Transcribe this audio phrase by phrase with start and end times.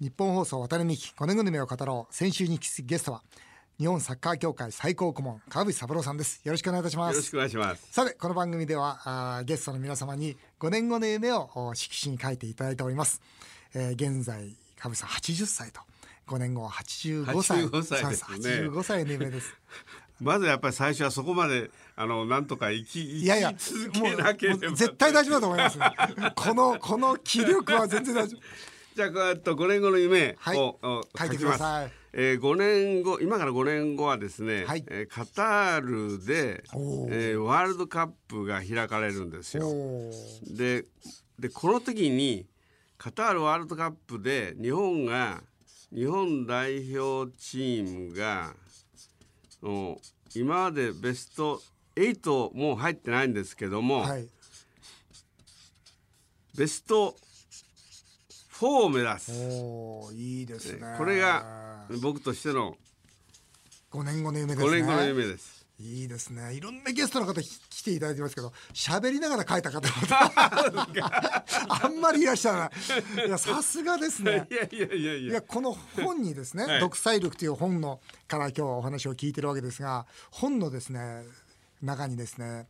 [0.00, 2.14] 日本放送渡辺美希5年後の夢を語ろう。
[2.14, 3.22] 先週にゲストは
[3.78, 6.40] 日本サッカー協会最高顧問川淵三郎さんです。
[6.42, 7.14] よろしくお願いいたします。
[7.14, 7.92] よろしくお願いします。
[7.92, 13.22] さてこの番組ではあゲストの皆様に5年後の夢を色紙に書いていただいております、
[13.74, 15.80] えー、現在川淵さん80歳と
[16.26, 17.64] 5年後は85歳。
[17.64, 18.50] 85歳ですね。
[18.68, 19.56] 85歳の夢です。
[20.20, 24.70] まずやっぱり最初はそこまであのなんとか生きいやいや続けなければ。
[24.70, 31.92] 絶対大丈夫だと思います、ね、このこの気力は全然大丈夫じゃあえっと5年後の夢を、はい、書いてください。
[32.12, 36.62] えー、5年後今から5年後はですね、はい、えー、カタールで、
[37.10, 39.68] えー、ワールドカップが開かれるんですよ。
[40.56, 40.84] で
[41.40, 42.46] でこの時に
[42.96, 45.42] カタールワールドカップで日本が
[45.92, 48.54] 日本代表チームが
[50.36, 51.60] 今までベスト
[51.96, 54.28] 8もう入ってないんですけども、はい、
[56.56, 57.16] ベスト
[58.60, 60.94] 4を目指すおいいですね。
[60.96, 62.76] これが僕としての
[63.90, 64.72] 5年後の夢ですね。
[64.72, 65.66] 5年後の夢です。
[65.80, 66.54] いいですね。
[66.54, 69.80] いろんなゲストの方来ていただいてますけど喋りながら書いた方
[71.68, 73.26] あんまりいらっしゃらない。
[73.26, 74.46] いやさすがですね。
[74.50, 75.14] いやいやいや。
[75.14, 81.24] いやこの本にですね「はい、独裁力」という本のから今日はお話を聞いてるわけですが本のですね
[81.82, 82.68] 中にですね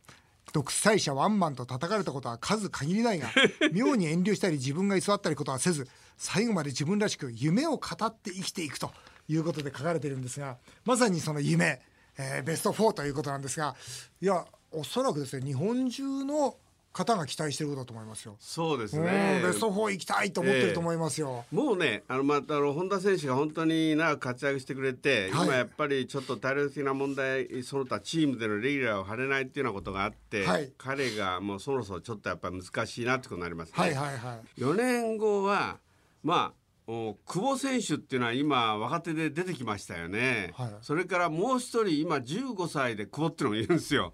[0.53, 3.29] 独裁者ワンマンと叩かれたことは数限りないが
[3.71, 8.91] 妙に遠慮したり自分が居座ったりことはせず最後まで自分らしく夢を語って生きていくと
[9.27, 11.81] いうことで書かれているんですがまさにその夢
[12.17, 13.75] えー、ベスト4ということなんですが
[14.21, 16.55] いやおそらくですね日本中の
[16.95, 18.37] 方が期待してることだと思いますよ。
[18.39, 19.41] そうですね。
[19.43, 21.43] ベスト4行きたいと思ってると思いますよ。
[21.51, 33.73] えー、もうね、あのまたあの本田選手が本当に長く活躍してくれて、はい、今やっぱりちょっと体力的な問題その他チームでのレギュラーを張れないっていうようなことがあって、はい、彼がもうそろそろちょっとやっぱり難しいなってことになりますね。
[33.75, 34.61] はいはいはい。
[34.61, 35.79] 4年後は
[36.23, 36.65] まあ。
[36.87, 44.13] 久保選手っていうのは今若手で出てきましたよね、はい、それからもう一人今15歳で久保っていうのもいるんですよ。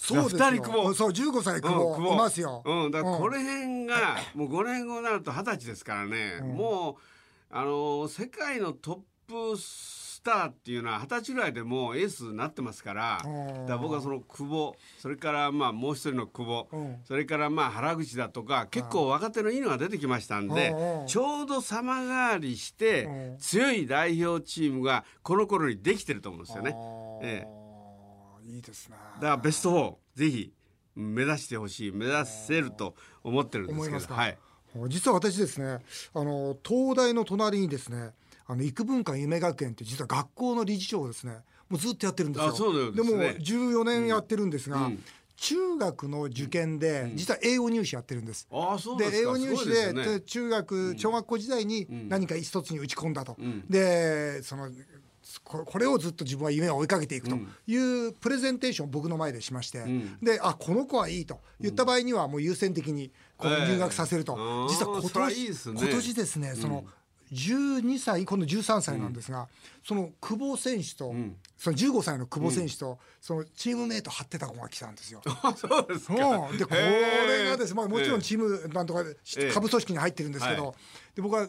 [0.00, 0.50] そうですよ。
[0.50, 13.22] 人久保そう15歳久保,、うん、いますよ、うん、だからこれ辺が、もう5年後になると二十歳ですからね、うん、もうあの世界のトップスターっていうのは二十歳ぐらいでもうエースになってますから
[13.66, 20.74] だ僕はその久保それからまあもう一人の久保、うん、それからまあ原口だとか結構若手のいいのが出てきましたんで
[21.06, 26.74] ちょうど様変わりして強い代表チームがこの頃にできてると思うんですよね。
[27.22, 27.59] ええ、
[28.50, 28.96] いいですね。
[29.16, 30.52] だからベスト4ぜひ
[30.96, 34.38] 目指してほしい目指せると思ってるんですけどはい。
[34.88, 35.78] 実は私ですね
[36.14, 38.10] あの東大の隣にですね
[38.46, 41.38] あの育文館夢学園って実は学校の理事長をですね
[41.68, 42.72] もうずっとやってるんですよ。
[42.72, 44.84] で,、ね、でも14年やってるんですが、うん。
[44.84, 45.04] うん
[45.40, 48.46] 中学の受験で、実は英語入試やってるんです。
[48.52, 53.38] あそうで英語入試で、ね、中学小学校時代に何か一つに打ち込んだと。
[53.68, 54.70] でその
[55.44, 57.36] これをずっと自分は夢を追いかけていくと
[57.66, 59.84] いうプレゼンテーションを僕の前でしまして、
[60.22, 64.34] であこの子はいいと言った場合にはもう優先的にこう入学させると、
[64.68, 66.84] 実は今年今年ですねその
[67.32, 69.46] 12歳今度13歳なんですが、うん、
[69.84, 75.22] その久保選手と、うん、その15歳の久保選手と、うん、そのチームメイト張ってた子が来たんですよ。
[75.56, 80.74] そうですでこれがですね、まあ、もちろんチームなんとか下部組織に入ってるんですけど、
[81.14, 81.48] で僕は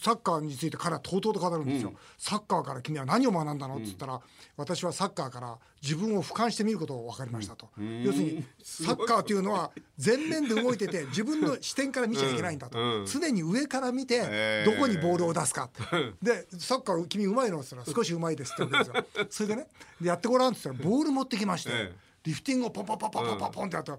[0.00, 3.78] サッカーについて彼はとうとうと語るんですよ、うん、サッカーから君は何を学んだの？
[3.78, 4.20] っつったら、
[4.58, 7.70] 私はサッカーから自分を俯瞰してみることを分かりましたと、
[8.02, 9.70] 要するにサッカーというのは
[10.04, 15.70] 前面で動いてて自分の視点から見ちゃいけないんだと、常に上から見てどこにボールを出すか、
[16.22, 17.60] でサッカー君うまいの？
[17.60, 19.26] っつったら少しうまいですって言うんですよ。
[19.30, 19.66] それでね
[19.98, 21.70] でやってごらんっつったらボール持ってきまして、
[22.24, 23.98] リフティングをポンポンポンポンポンポンってやったら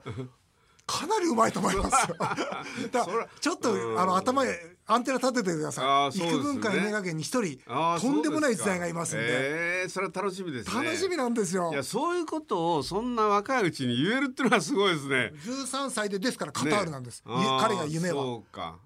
[0.86, 2.16] かなりうまいと思いますよ。
[2.92, 3.08] だ
[3.40, 3.70] ちょっと
[4.00, 6.18] あの頭へアンテナ立ててください。
[6.20, 9.26] 幾分間夢学園に一人とんでもない時代がいますんで。
[9.26, 10.84] ええー、それは楽しみですね。
[10.84, 11.72] 楽しみなんですよ。
[11.74, 15.34] いやそういうことをそんな若いうちに言えるっていうのはすごいですね。
[15.44, 17.24] 十三歳でですからカタールなんです。
[17.26, 18.42] ね、彼が夢は。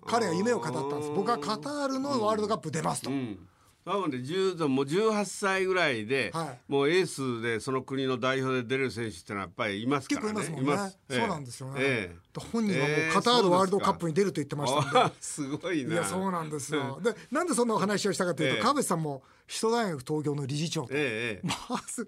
[0.07, 1.11] 彼が夢を語ったんです。
[1.11, 3.09] 僕はカタールのワールドカップ出ますと。
[3.09, 3.39] うん
[3.89, 10.33] 多分で10もう18歳ぐらいで、はい、もうエースでその国の代表で出る選手ってのはやっぱりいますからね。
[10.33, 11.17] 結構いますもんね。
[11.19, 11.79] そうなんですよね。
[11.79, 15.15] えー、本人はもうカタールワールドカップに出ると言ってましたんで。
[15.19, 15.93] すごいな。
[15.95, 16.99] いやそうなんですよ。
[17.03, 22.07] でなんでそんなお話をしたかというと、川淵さんも首都大学東京の理事長と、ええ、まず、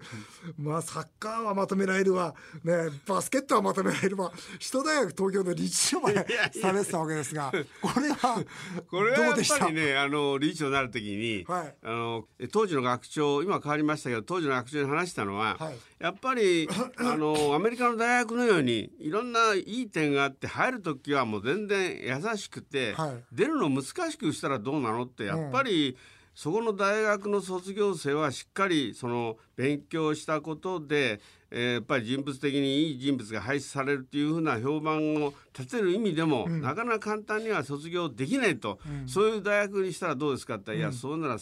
[0.56, 2.72] まあサッカーはまとめられるわ、ね、
[3.04, 4.30] バスケットはまとめられるわ。
[4.52, 6.24] 首都大学東京の理事長まで
[6.60, 7.50] されてたわけですが
[7.82, 8.44] これは
[8.88, 15.58] これはやっぱりねあの理事長になる時に、はい、あの当時の学長今変わりましたけど当時の学長に話したのは、
[15.98, 16.68] やっぱり
[16.98, 22.94] あのアメリカの大学のようにいろんないい点があって入る時はもう全然優しくて、
[23.32, 25.96] 出るの難しくしたらどうなのってやっぱり、
[26.34, 31.20] そこの大学の卒業生はしっかりその勉強したことで、
[31.50, 41.38] えー、やっぱり人物的にいい人物が輩出されるっていうふうな評判を立てる意味でも、うん、なかなか簡単には卒業できないと、うん、そういう大学にしたらどうですかって、うん、いやそうなら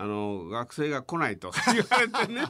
[0.00, 2.44] あの学生が来ないと 言われてね。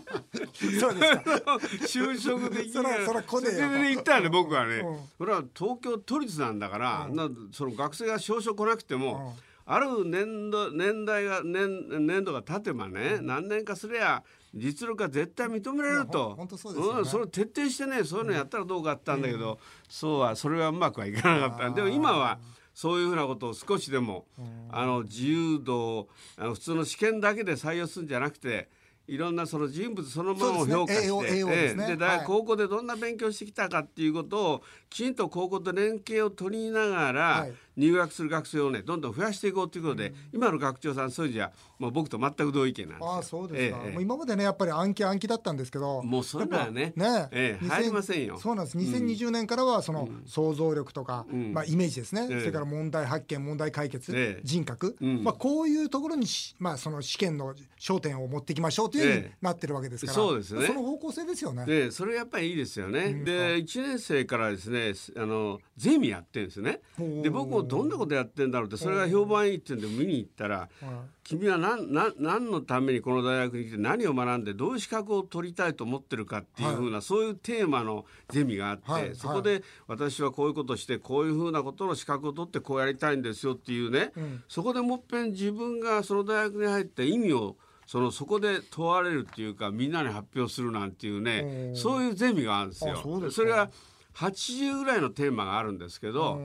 [0.79, 1.55] そうですか。
[1.87, 3.07] 就職できない。
[3.07, 4.83] それそれ言ったよね僕はね、
[5.19, 9.35] これは東京都立なんだから、なその学生が少々来なくても、
[9.71, 14.23] ある年度年代が年年度が経てばね、何年かすりゃ
[14.55, 16.35] 実力が絶対認められると。
[16.37, 21.71] 本当そうです、ね、うん、それ徹底してねそういうのやったらどうかあったんだけど、うん、そうはそれはうまくはいかなかった。
[21.71, 22.39] でも今は
[22.73, 24.25] そういうふうなことを少しでも、
[24.71, 28.71] あの自由度あの普通の試験だけで採用するんじゃなくて
[29.07, 31.75] いろんなその人物そのものを評価して、ね。
[31.75, 48.39] ね、で大高校でどんな勉強してきたかっていうことをきちんと高校と連携を取りながら、はい入学する学生をねどんどん増やしていこうということで、うん、今の学長さんそういうじゃもう僕と全く同意見なんですあそうですか、ええ、もう今までねやっぱり暗記暗記だったんですけどもうそれはねね、ええ、入りませんよ。
[48.39, 48.79] そうなんです。
[48.79, 56.27] 2020年からはその想像力とか、うん、まあ、イメージですね、それから問題発見問題解決、人格、まあ、こういうところに
[56.59, 60.67] まあ、その試験の焦点を持っていきましょうというふうになってるわけですから、そうですね。
[60.67, 61.65] その方向性ですよね。
[61.67, 66.81] でそれやっぱりいいですよね、うん、で1年生からですねあのゼミやってるんですね。
[67.23, 70.69] で僕もどんなことやってんだろうってそれが評判いいって言うんで見に行ったら
[71.25, 84.13] 「君は何何何のためにこの大学に来て何を学んでどういう資格を取りたいと思ってるかっていうふうな、そういうテーマのゼミがあって、そこで私はこういうことしてこういうふうなことの資格を取ってこうやりたいんですよっていうね、
[84.49, 87.57] そこでもっぺん自分がその大学に入った意味を
[87.87, 93.31] そのそこで問われるっていうかみんなに発表するなんていうねそういうゼミがあるんですよ。
[93.31, 93.71] それが
[94.19, 96.41] 80ぐらいのテーマがあるんですけど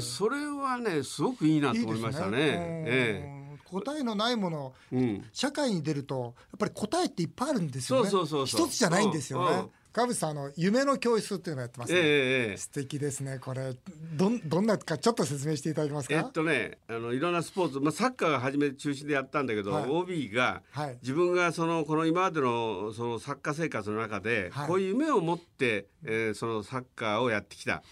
[0.00, 2.38] それはねすごくいいなと思いましたね。
[2.38, 2.56] いいね
[2.86, 3.38] ええ。
[3.64, 8.10] 答えのないもの、うん、社会に出るとやっぱり答えっていっぱいあるんですよね。
[8.46, 9.68] 一つじゃないんですよね。
[9.98, 13.74] 川淵さんあの夢の教室っていうのをやってますね、えー、素敵ですねこれ。
[14.14, 16.14] どどんなかちょっと説明していただけますか？
[16.14, 27.82] えっとねあのいろんなスポーツ、まあ、サッカーが初め中心でやったんだけど、はい、OB が、はい、自分がそのこの今までのそのサッカー生活の中で、はい、こういう夢を持って、えー、そのサッカーをやってきた。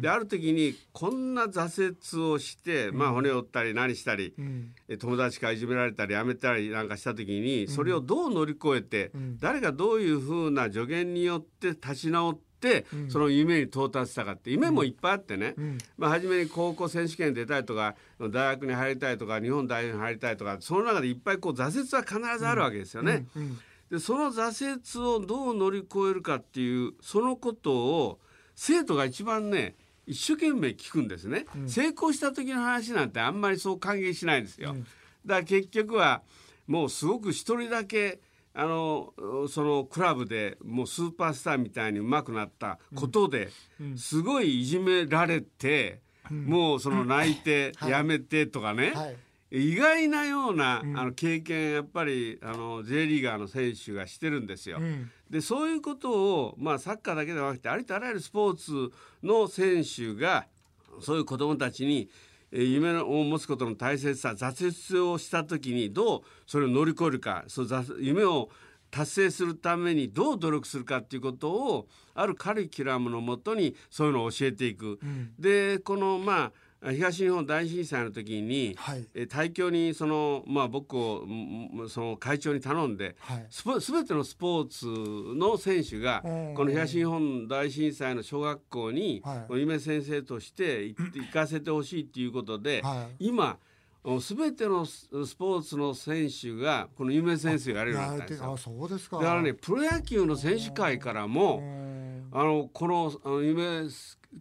[0.00, 6.84] である時にこんな挫折をして、まあ、骨を折ったり何したり、うん、友達からいじめられたりやめたりなん。
[6.88, 15.54] かした時にそれをどう乗り越えて、うん、誰がどういうふうな助言によって立ち直って、うん、その夢に到達したかって夢もいっぱいあってね、
[15.98, 23.26] まあ、初めに高校選手権出たいとか大学に入りたいとか日本代表に入りたいとかその中でいっぱいこう挫折は必ずあるわけですよね。
[23.90, 28.18] でその挫折をどう乗り越えるかっていうそのことを
[28.54, 29.74] 生徒が一番ね
[30.06, 34.82] 一生懸命聞くんですね、うん、成功した時の話なんてあんまりそう歓迎しないんですよ、うん、
[35.24, 36.22] だから結局は
[36.66, 38.20] もうすごく一人だけ
[38.54, 39.12] あの
[39.48, 43.48] そのクラブでもうスーパースターみたいにうまくなったことで、
[43.96, 49.16] すごいいじめられて、もうその泣いてやめてとかね、はいはい
[49.56, 54.78] 意外なような、うん、あの経験やっぱりあの J リーガーの選手がしてるんですよ。
[54.80, 58.92] うん、でそういうことを、まあ、サッカーだけではなくてありとあらゆるスポーツ
[59.22, 60.46] の選手が
[61.00, 62.08] そういう子どもたちに
[62.50, 67.68] 夢を持つことの大切さ挫折をした時にどうそれを乗り越えるかそう
[68.00, 68.48] 夢を
[68.90, 75.00] 達成するためにどう努力するかっていうことをあるカリキュラムのもとにそういうのを教えていく。
[75.02, 76.52] うん、でこのまあ
[76.92, 81.24] 東日本大震災の時に、はい、え大教にその、まあ、僕を
[81.88, 84.86] その会長に頼んで、はい、すべてのスポーツ
[85.38, 86.20] の選手が
[86.54, 93.58] この東日本大震災の小学校に、はい、夢先生として 行かせてほしいっていうことで、はい、今
[94.20, 98.56] すべてのスポーツの選手がこの夢先生をやれるようになったんですよ。
[98.58, 99.16] そうですか。
[99.16, 101.62] だからねプロ野球の選手会からも
[102.30, 103.88] あのこのあの夢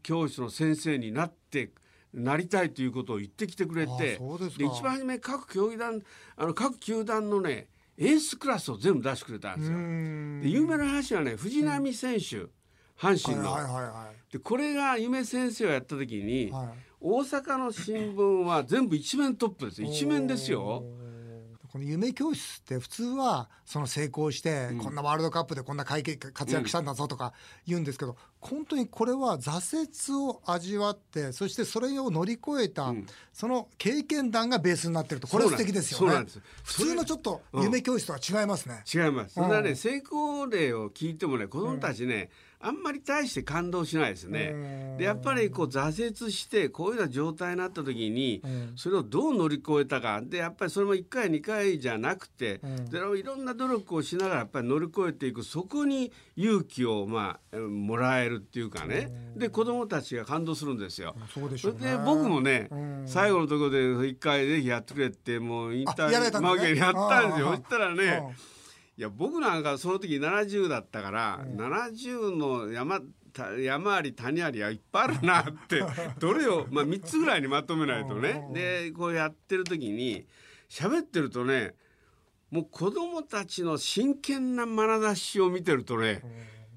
[0.02, 1.70] 教室の先生になって
[2.14, 4.20] なりたいということを言ってきてくれて
[4.58, 6.02] で一番初め各競技団
[6.36, 7.68] あの各球団のね
[7.98, 9.78] エースクラスを全部出してくれたんですよ。
[9.78, 12.50] で有名な話はね藤波選手、うん、
[12.98, 16.68] 阪神の、はいはいはいはい、でこれが夢先生をやった時に、はい、
[17.00, 19.84] 大阪の新聞は全部一面トップです。
[19.84, 20.84] 一面ですよ。
[21.74, 26.04] この夢教室って普通はその成功して、こんなワールドカップでこんな活
[26.54, 27.34] 躍したんだぞとか
[27.66, 35.28] 言うんですけど本当にこれは挫折を味わってそしてそれを乗り越えた、うん、その経験談がベースになってると。
[35.28, 36.28] これ素敵ですよね。
[36.64, 42.30] 普通のちょっと夢教室とは違いますね、うん、違います、それはね成功例を聞いてもね子供たちね、
[42.64, 44.96] あんまり大して感動しないですね。
[44.98, 48.42] でやっぱりこう挫折してこういうような状態になった時に
[48.76, 50.22] それをどう乗り越えたか。
[50.24, 59.12] でやっぱりそれも1回2回じゃなくてそれをいろんな努力をしながらやっぱり乗り越えていくそこに勇気をまあもらえるっていうかね。
[59.36, 61.16] で子供たちが感動するんですよ。
[61.34, 62.70] そね、で僕もね
[63.06, 67.48] 最後のところで1回ぜひやってくれってもうインターネマーケやったんですよ。
[67.52, 68.36] そしたらね
[68.96, 73.02] いや僕なんかその時70だったから、うん、70の山
[73.60, 75.84] 山あり谷ありはいっぱいあるなって
[76.20, 78.48] どれを、まあ、3つぐらいにまとめないとね。
[78.54, 80.28] でこうやってる時に
[80.70, 81.74] 喋ってるとね
[82.52, 86.22] もう子供たちの真剣な眼差しを見てるとね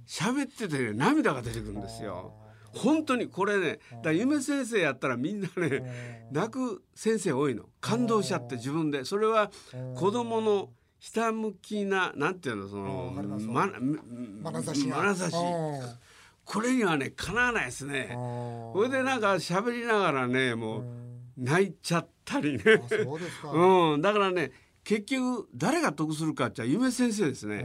[0.07, 2.33] 喋っててね涙が出てくるんですよ。
[2.73, 7.69] 本当にこれねだ夢先生やったらみんなね泣く先生多いの。
[7.83, 9.05] 感動しちゃって自分で。
[9.05, 9.51] それは
[9.95, 10.71] 子供の
[11.07, 13.15] ひたむきななんていうのその
[14.43, 15.37] まま差し眼差し。
[16.45, 18.09] これにはねかなわないですね。
[18.13, 20.85] これでなんか喋りながらねもう
[21.39, 22.65] 泣いちゃったりね。
[23.55, 24.51] うん、だからね
[24.83, 27.59] 結局誰が得するかって夢先生ですね。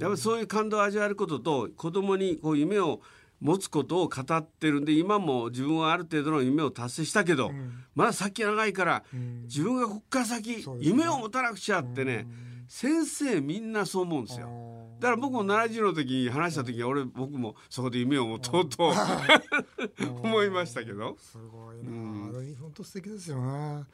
[0.00, 3.00] やっぱりそういう感動を味わえることと子供にこう夢を
[3.40, 14.48] 持つことを語ってるんで今も自分はある程度の夢を達成したけど、うん、まだ先長いから、うん、自分がこっから先、ね、夢を持たなくちゃってね、うん先生みんなそう思うんですよ。
[15.00, 18.92] だから僕も70の時に話した時に俺僕もそこで夢を持とうと
[20.22, 21.16] 思いましたけど。
[21.18, 23.84] すごいな、うん、本当素敵ですよね。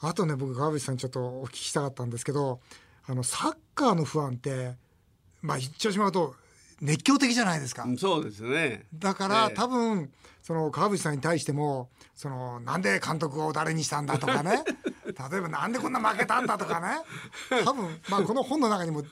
[0.00, 2.60] あとね僕川淵さんちょっとお聞きしたかったんですけど
[3.06, 4.74] あのサッカーの不安って
[5.42, 6.34] まあ言っちゃうしまうと
[6.80, 7.86] 熱狂的じゃないですか。
[7.98, 8.86] そうですね。
[8.94, 10.10] だから、えー、多分
[10.42, 14.64] その川淵さんに対してもそのなんで監督を誰にしたんだとかね
[15.28, 17.02] 例えばなんでこんな負けたんだとかね。
[17.64, 19.02] 多分まあこの本の中にも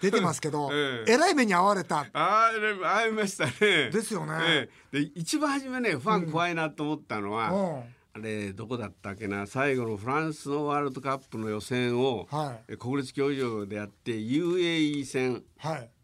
[0.00, 2.00] 出てますけど、 ええ、らい目に遭われた。
[2.00, 2.50] ああ
[2.82, 3.90] 会いましたね。
[3.90, 7.96] ですよね、ええ、で一番初めねファン怖いなと思ったのは、うん。
[8.16, 15.44] あれどこだったっけな最後のフランスのワールドカップの予選を、はい、国立競技場でやって UAE 戦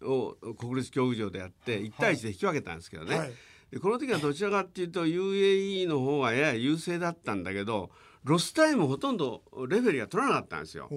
[0.03, 3.33] を国立競技場でやって1対1で引き分けたんですけどね、はい、
[3.71, 7.91] でこの時はどちらかっていうと UAE の方がやや優勢だったんだけど
[8.25, 10.89] ロスタイムほとんどレフェリーが取らなかったんですよ。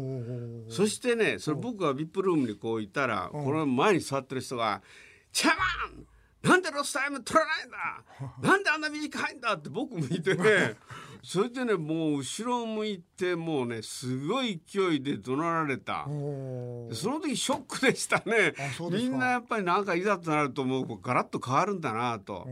[0.70, 4.82] そしてねそれ僕が VIP ルームにこういたらこの前に座ってる人が
[5.34, 5.56] 「チェアマ
[6.00, 6.06] ン
[6.44, 10.76] なんでロスタイム取らないんだなんであんな短いんだ!」って僕向いてね
[11.24, 16.06] それでねもう後ろを向いてもうねすごい勢いで怒鳴られた。
[16.06, 18.54] その時ショックでしたね。
[18.92, 22.48] みんなやっぱりなんかいざとなるともうガラッと変わるんだなと。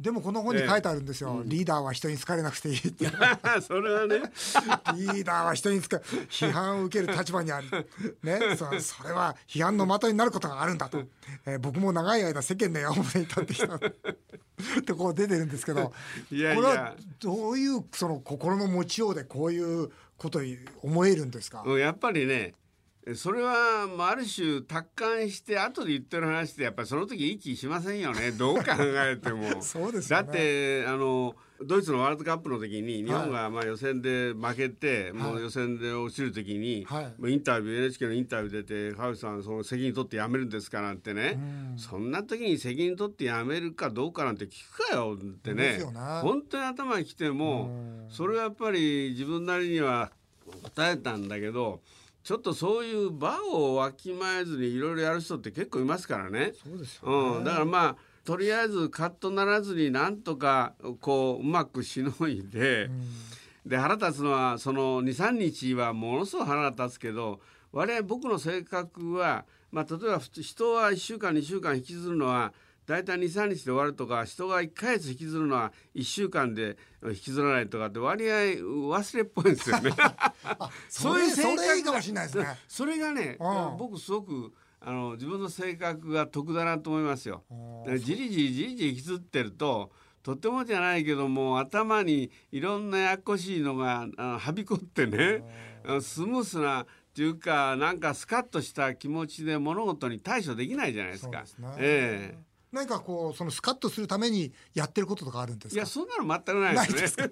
[0.00, 3.06] でもこの本に書いてあるんですよ、えー、リーダーは人に好かれなくていいって。
[3.66, 4.16] それはね。
[4.96, 5.96] リーダーは人に好か
[6.28, 7.88] 批判を受ける立場にある。
[8.22, 8.56] ね。
[8.56, 11.02] そそれは批判の的になることがあるんだと、
[11.46, 13.78] えー、僕も長い間世間で山本に立ってきた
[14.78, 15.92] ってこう出てるんですけど
[16.30, 16.62] いやいや。
[16.62, 20.40] これはどういうその心の持ちようでこういうこと
[20.82, 21.64] 思えるんですか？
[21.78, 22.54] やっぱりね
[23.14, 28.32] それは、まあ、ある種達観して後で言ってる話でやっぱりその時息しませんよね。
[28.38, 29.50] どう考えても。
[29.60, 41.38] そうです、ね、だってあのドイツのワールドカップの時に日本がまあ予選で負けて、はい、もう予選で落ちる時に、はい、インタビュー NHK のインタビュー出て「川内さんその責任取って辞めるんですか?」なんてね、
[41.76, 45.80] そんな時に責任取って辞めるかどうかなんて聞くかよってね。
[46.22, 50.10] 本当に頭にきてもそれはやっぱり自分なりには
[50.62, 51.82] 答えたんだけど。
[52.24, 56.52] ちょっとそういう場をわきまえずにいろいろやる人って結構いますからね。
[56.64, 62.90] そうですよ、ね、うん、だからまあとりあえずカッとならずになんとかこううまくしのいで、う
[63.66, 67.40] ん、で腹立つのはその23日はものすごい腹が立つけど
[67.72, 72.54] 我々僕の性格は、まあ、例えば人は1週間2週間引きずるのは
[72.86, 79.90] 大体23日で終わるとか人が1か月引きずるのは1週間で引きずらないとかって割合忘れっぽいんですよね。
[80.88, 82.46] そういう性格かもしれないですね。
[82.68, 87.44] それがね、うん、僕すごくあの自分の性格が得だなと思いますよ。
[87.98, 89.90] じりじりじりじり引きずってると
[90.22, 95.42] とてもじゃないけども頭にいろんなやっこしいのがはびこってね
[96.00, 101.46] スムースなっていうかなんかスカッとした気持ちで物事に対処できないじゃないですか。
[101.46, 107.30] すね、ええ何かこうそのスカッとするためにやってることとかあるんですいやそんなの全くないですね。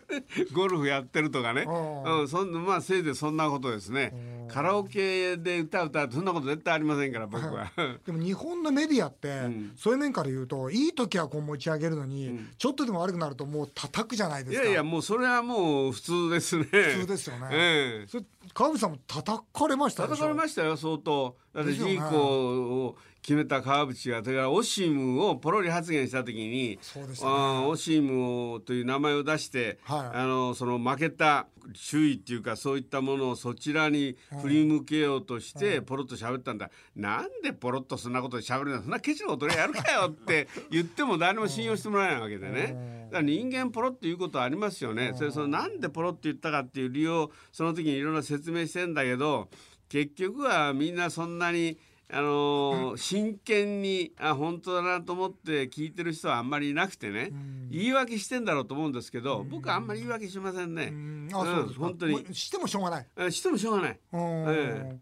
[0.53, 1.63] ゴルフやってるとかね。
[1.63, 4.47] うんそんまあせいぜいそんなことですね。
[4.49, 7.73] カラオケで歌歌うそんなこと絶対ありませんから僕は。
[8.07, 14.63] でも日本のメディアって、そういう面から言うといい時はこう持ち上げるのに、ちょっとでも悪くなるともう叩くじゃないですか。
[14.63, 16.65] いやいやもうそれはもう普通ですね。
[16.65, 21.37] 普通ですよね、 ええ、それ川口さんも叩かれました叩かれましたよ相当。
[21.55, 43.09] だってジーコを決めた川淵がだからオシムをポロリ発言した時に、そうですね、オシムという名前を出して、はい、あのその負けた注意っていうかそういったものをそちらに振り向けようとしてポロッと喋ったんだ、うん、なんでポロッとそんなことで喋るんだそんなケチのことやるかよって 言っても誰も信用してもらえないわけでね。
[43.13, 45.13] だから人間ポロッと言うことはありますよね。
[45.15, 48.15] それそのなんでポロッと言ったかっていう理由をその時にいろん。
[48.15, 49.49] な説明してんだけど
[49.89, 51.79] 結局はみんなそんなに。
[52.15, 60.91] あのー、真剣にあ本当だなと思って聞いてる人はあんまりいなくてね、うん、言い訳してんだろうと思うんですけど、うん、僕はあんまり言い訳しませんね。
[60.93, 62.35] うん、あそうです本当に。
[62.35, 63.33] してもしょうがない。
[63.33, 63.91] してもしょうがない。
[63.93, 64.99] ええ。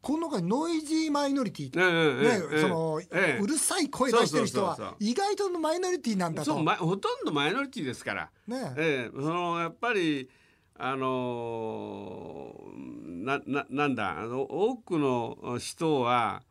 [0.00, 6.52] この中にノイジーマイノリティ、ねその、うるさい声出してる人は意外とマイノリティなんだと。
[6.52, 8.74] そう、ま、ほとんどマイノリティですから、ね。
[8.76, 10.28] ええ、そのやっぱり
[10.76, 16.42] あのー、なななんだあの多くの人は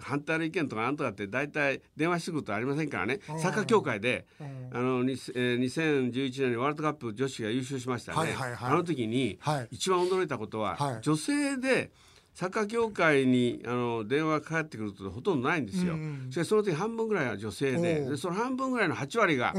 [0.00, 4.26] 反対の意見とかなんとかって大体電話してくることありませんからね、サッカー協会で、
[4.72, 9.38] あの2011年にワールドカップ女子が優勝しましたね、はいはいはい、あの時に、
[9.70, 11.90] 一番驚いたことは、はい、女性で
[12.34, 15.96] サッカー協会にあの電話かかってくることほとんどないんですよ。
[16.30, 19.54] しかしその時半分ぐらいは女性ででその半分ぐらいの8割が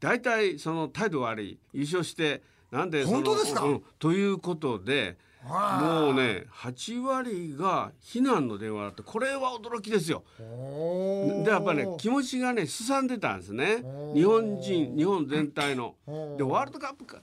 [0.00, 10.24] 大体その態度悪い優勝してなんで本当ですか、うん、ということでもうね8割が避難の電話だってこれは驚きですよ。
[10.38, 13.84] でやっぱね気持ちがねすさんでたんですね。
[14.14, 15.94] 日本人日本全体の。
[16.36, 17.18] でワールドカップか。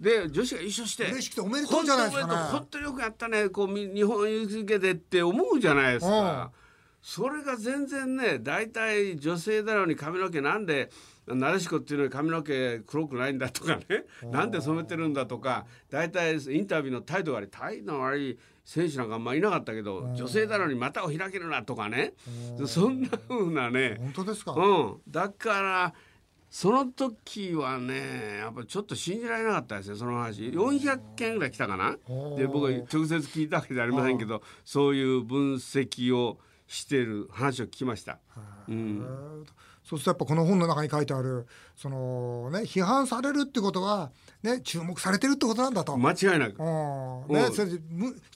[0.00, 1.04] で女子が優勝して。
[1.04, 3.48] 嬉しくておめでとうじゃないですか、ね、本当によくやったね。
[3.48, 6.50] こう日本勇気けてって思うじゃないですか。
[7.00, 10.90] それが全然ね大体女性だろうに髪の毛なんで
[11.34, 14.04] なでしこっていうのに髪の毛黒くないんだとかね。
[14.24, 15.66] なんで染めてるんだとか。
[15.90, 22.12] 大体インタビューの態度が悪い態度の悪い選手なんかあんまいなかったけど女性だのに股を開けるなとかね。
[22.66, 23.96] そんなふうなね。
[23.98, 25.94] 本当ですか、うん、だから
[26.50, 30.42] その時はねやっぱちょっと信じられなかったですねその話。
[30.42, 31.96] 400件ぐらい来たかな。
[32.36, 38.18] で僕は直接聞いたわけじゃありませんけどそういう分析をしてる話を聞きました。
[38.68, 39.46] うん
[39.88, 44.10] そうするとやっぱこの本の中に書いてあるそのね批判されるってことは
[44.42, 45.96] ね注目されてるってことなんだと。
[45.96, 46.62] 間違いなく、
[47.32, 47.78] ね、それで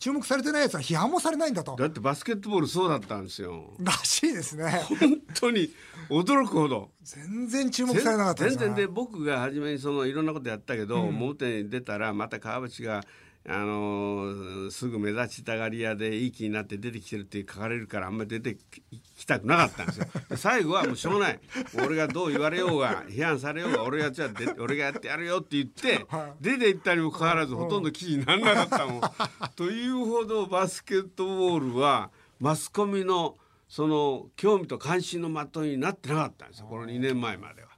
[0.00, 1.76] 注目されてないやつは批判もされないんだと。
[1.76, 3.74] だってバスケットボールそうだったんですよ。
[3.80, 4.82] らしいですね。
[4.98, 5.68] 本当に
[6.08, 6.88] 驚くほど。
[7.02, 8.74] 全然注目されなかった全然。
[8.74, 13.04] で僕が初めにそのいろんなことやったけど、うん、表に出たらまた川淵が
[13.48, 18.56] あのすぐ目立ちたがり屋でいい気になって出てきてるって書かれるからあんまり出て
[19.16, 20.06] きたくなかったんですよ。
[20.36, 21.40] 最後はもうしょうがない
[21.84, 26.06] 俺がどう言われようが批判されようが俺がじゃ俺がやってやるよって言って
[26.40, 29.00] 出て行ったにもかかわらずほとんど記事にならなかったもん。
[29.56, 33.36] というほどバスケットボールはマスコミの
[33.68, 37.71] その興味と関心の的になってなかったんですよこの2年前までは。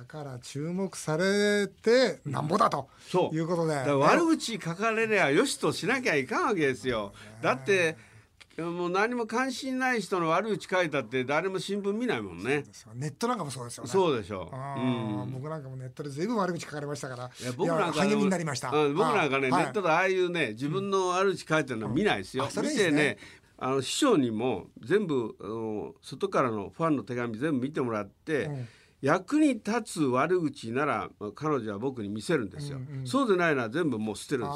[0.00, 2.88] だから注目されてなんぼだと
[3.34, 7.12] いうことで、悪口書かれりゃよしとしなきゃいかんわけですよ。
[7.42, 7.98] だって
[8.56, 12.64] もう何も関心ない人の悪口書いたって誰も新聞見ないもんね。
[12.94, 13.90] ネットなんかもそうですよね。
[13.90, 14.80] そうでしょう。
[14.80, 17.30] うん、僕なんかもネットで随分悪口書かれましたから。
[17.38, 18.70] いや僕なんか励みになりました。
[18.70, 22.48] 僕なんかね、はい、ネットでああいうね自分の悪口書いてるのは見ないですよ。
[22.50, 23.18] うん、見てね。
[23.58, 28.68] あの師匠にも全部外からのファンの手紙全部見てもらって、うん
[29.02, 34.50] 役に立つ悪口なら彼女は僕に見せるんですよ、うんうん、そうでないのは全部もう捨てるん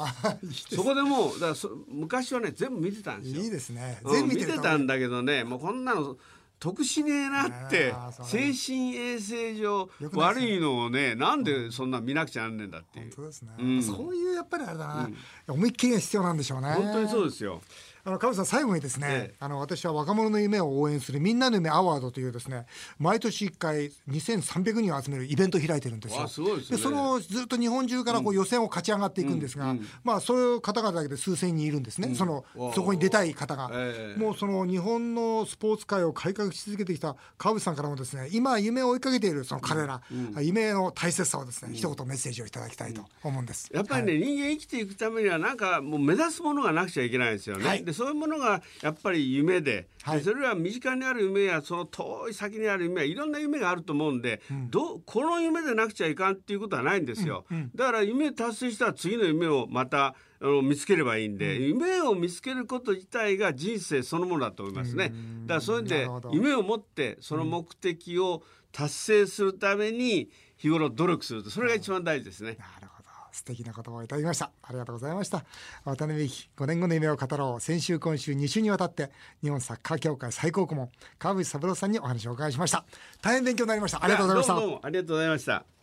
[0.47, 0.75] です。
[0.75, 3.41] そこでもうだから昔はね全部見てたんですよ。
[3.41, 3.99] いいですね。
[4.05, 6.17] 全部見てたんだけどねもうこんなの
[6.57, 15.09] 得しねえなって精神衛生上悪いのをねなんでそんな見なくちゃなんねんだっていう、本当ですね、うん、そういうやっぱりあれだな、
[15.47, 16.69] うん、思いっきりが必要なんでしょうね。
[16.69, 17.61] 本当にそうですよ
[18.07, 22.67] あの、川さん、最後にですね、ええ、あの、私は若者の夢を応援するみんなの夢アワードというですね、
[22.99, 26.27] 毎年1回2300人を集めるイベントを開いてるんですよ。
[26.27, 32.09] すで、ね、そのずっと日本中からこう予選を勝ち上がっていくんですが、うんうん、まあ、そういう方々だけで数千人いるんですね。
[32.09, 33.71] うん、その、そこに出たい方が。
[33.73, 40.03] え、もうその日本のスポーツ界を改革し続けてきた川淵さんからもですね、今夢を追いかけているその彼ら、
[40.39, 43.67] 夢の大切さをですね、一言メッセージをいただきたいと思うんです。
[43.73, 47.67] やっぱりね、はい、人間生きていくためにはなんかもう目指すものがなくちゃいけないですよね。
[47.67, 65.13] はい、でそういうものがやっぱり夢で、はい、それは身近にある夢やその遠い先にある夢はいろんな夢があると思うんで、うん、どこの夢でなくちゃいかんっていうことはないんですよ、うんうん、だから夢達成したら次の夢をまたあの見つければいいんで、うん、夢を見つけること自体が人生そのものだと思いますね。
[65.45, 72.57] だからそういうんで夢を持ってその目的を達成するために日頃努力するとそれが一番大事ですね。
[72.59, 72.94] なるほど
[73.35, 74.49] 素敵な言葉をいただきました。
[74.63, 75.43] ありがとうございました。
[75.83, 77.61] 渡辺美希5年後の夢を語ろう。
[77.61, 79.11] 先週今週2週にわたって
[79.43, 82.85] 日本サッカー協会最高顧問川淵三郎さんにお話をお伺いしました。
[83.21, 84.01] 大変勉強になりました。
[84.01, 84.55] ありがとうございました。
[84.55, 85.74] どうもありがとうございました。